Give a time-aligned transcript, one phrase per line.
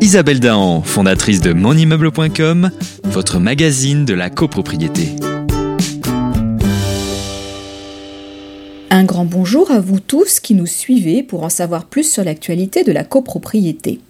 [0.00, 2.70] Isabelle Dahan, fondatrice de monimmeuble.com,
[3.04, 5.16] votre magazine de la copropriété.
[8.90, 12.84] Un grand bonjour à vous tous qui nous suivez pour en savoir plus sur l'actualité
[12.84, 14.00] de la copropriété.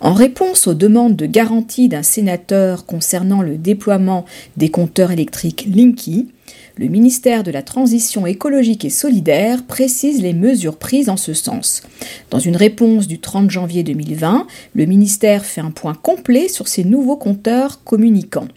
[0.00, 4.24] En réponse aux demandes de garantie d'un sénateur concernant le déploiement
[4.56, 6.28] des compteurs électriques Linky,
[6.76, 11.82] le ministère de la Transition écologique et solidaire précise les mesures prises en ce sens.
[12.30, 16.84] Dans une réponse du 30 janvier 2020, le ministère fait un point complet sur ces
[16.84, 18.48] nouveaux compteurs communicants.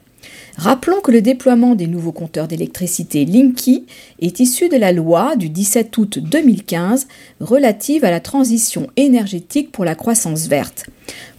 [0.57, 3.85] Rappelons que le déploiement des nouveaux compteurs d'électricité Linky
[4.19, 7.07] est issu de la loi du 17 août 2015
[7.39, 10.87] relative à la transition énergétique pour la croissance verte.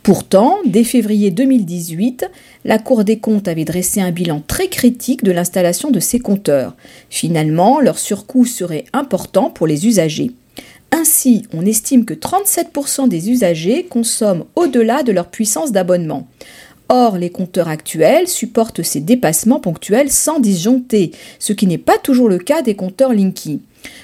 [0.02, 2.30] Pourtant, dès février 2018,
[2.64, 6.76] la Cour des comptes avait dressé un bilan très critique de l'installation de ces compteurs.
[7.08, 10.32] Finalement, leur surcoût serait important pour les usagers.
[10.92, 16.28] Ainsi, on estime que 37% des usagers consomment au-delà de leur puissance d'abonnement.
[16.88, 22.28] Or, les compteurs actuels supportent ces dépassements ponctuels sans disjoncter, ce qui n'est pas toujours
[22.28, 23.60] le cas des compteurs Linky.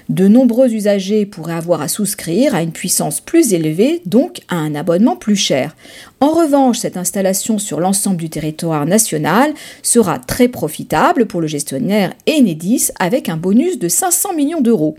[0.08, 4.74] De nombreux usagers pourraient avoir à souscrire à une puissance plus élevée, donc à un
[4.76, 5.74] abonnement plus cher.
[6.20, 9.52] En revanche, cette installation sur l'ensemble du territoire national
[9.82, 14.96] sera très profitable pour le gestionnaire Enedis avec un bonus de 500 millions d'euros.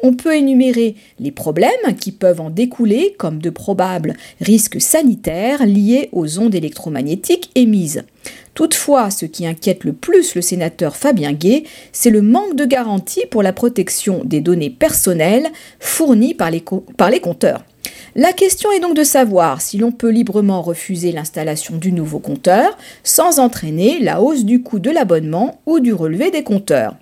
[0.00, 1.70] On peut énumérer les problèmes
[2.00, 8.02] qui peuvent en découler comme de probables risques sanitaires liés aux ondes électromagnétiques émises.
[8.58, 13.24] Toutefois, ce qui inquiète le plus le sénateur Fabien Gay, c'est le manque de garantie
[13.30, 15.46] pour la protection des données personnelles
[15.78, 16.64] fournies par les,
[16.96, 17.64] par les compteurs.
[18.16, 22.76] La question est donc de savoir si l'on peut librement refuser l'installation du nouveau compteur
[23.04, 26.96] sans entraîner la hausse du coût de l'abonnement ou du relevé des compteurs.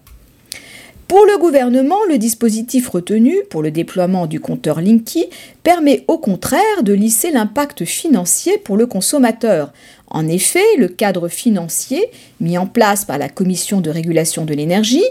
[1.09, 5.27] Pour le gouvernement, le dispositif retenu pour le déploiement du compteur Linky
[5.63, 9.73] permet au contraire de lisser l'impact financier pour le consommateur.
[10.09, 15.05] En effet, le cadre financier mis en place par la Commission de régulation de l'énergie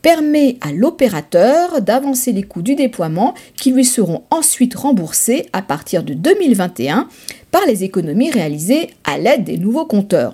[0.00, 6.02] permet à l'opérateur d'avancer les coûts du déploiement qui lui seront ensuite remboursés à partir
[6.02, 7.08] de 2021
[7.50, 10.32] par les économies réalisées à l'aide des nouveaux compteurs.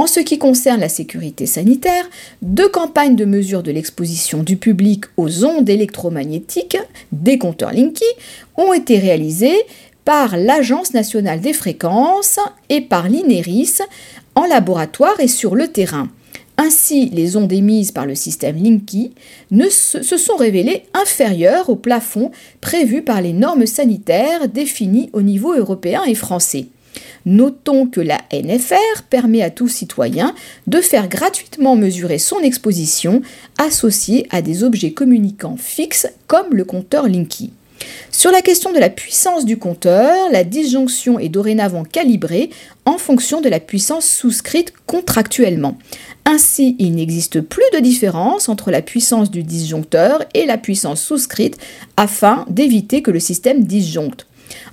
[0.00, 2.08] En ce qui concerne la sécurité sanitaire,
[2.40, 6.78] deux campagnes de mesure de l'exposition du public aux ondes électromagnétiques
[7.12, 8.06] des compteurs Linky
[8.56, 9.62] ont été réalisées
[10.06, 12.38] par l'Agence nationale des fréquences
[12.70, 13.82] et par l'INERIS
[14.36, 16.08] en laboratoire et sur le terrain.
[16.56, 19.12] Ainsi, les ondes émises par le système Linky
[19.50, 22.30] ne se, se sont révélées inférieures au plafond
[22.62, 26.68] prévu par les normes sanitaires définies au niveau européen et français.
[27.26, 30.34] Notons que la NFR permet à tout citoyen
[30.66, 33.22] de faire gratuitement mesurer son exposition
[33.58, 37.52] associée à des objets communicants fixes comme le compteur Linky.
[38.10, 42.50] Sur la question de la puissance du compteur, la disjonction est dorénavant calibrée
[42.84, 45.78] en fonction de la puissance souscrite contractuellement.
[46.24, 51.56] Ainsi, il n'existe plus de différence entre la puissance du disjoncteur et la puissance souscrite
[51.96, 54.26] afin d'éviter que le système disjoncte.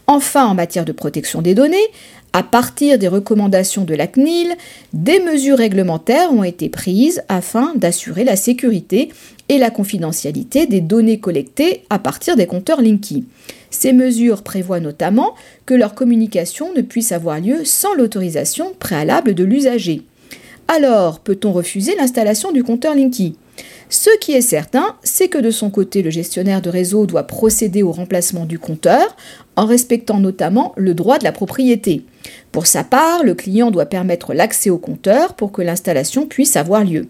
[0.08, 1.78] Enfin, en matière de protection des données,
[2.34, 4.56] à partir des recommandations de la CNIL,
[4.94, 9.10] des mesures réglementaires ont été prises afin d'assurer la sécurité
[9.50, 13.26] et la confidentialité des données collectées à partir des compteurs Linky.
[13.70, 19.44] Ces mesures prévoient notamment que leur communication ne puisse avoir lieu sans l'autorisation préalable de
[19.44, 20.04] l'usager.
[20.68, 23.36] Alors, peut-on refuser l'installation du compteur Linky?
[23.90, 27.84] Ce qui est certain, c'est que de son côté, le gestionnaire de réseau doit procéder
[27.84, 29.16] au remplacement du compteur
[29.56, 32.04] en respectant notamment le droit de la propriété.
[32.52, 36.84] Pour sa part, le client doit permettre l'accès au compteur pour que l'installation puisse avoir
[36.84, 37.08] lieu.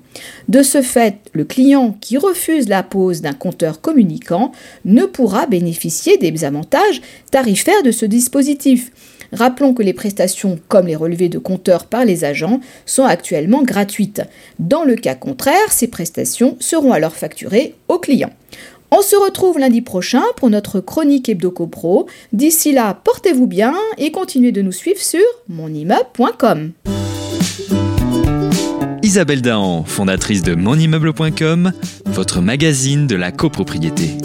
[0.48, 4.52] De ce fait, le client qui refuse la pose d'un compteur communicant
[4.86, 7.02] ne pourra bénéficier des avantages
[7.32, 8.92] tarifaires de ce dispositif.
[9.32, 14.22] Rappelons que les prestations comme les relevés de compteurs par les agents sont actuellement gratuites.
[14.60, 18.34] Dans le cas contraire, ces prestations seront alors facturées aux clients.
[18.90, 22.08] On se retrouve lundi prochain pour notre chronique HebdoCopro.
[22.32, 26.72] D'ici là, portez-vous bien et continuez de nous suivre sur monimmeuble.com.
[29.04, 31.72] Isabelle Dahan, fondatrice de monimmeuble.com,
[32.06, 34.18] votre magazine de la copropriété.